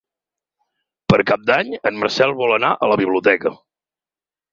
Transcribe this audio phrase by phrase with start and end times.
[1.11, 3.53] Per Cap d'Any en Marcel vol anar a la biblioteca.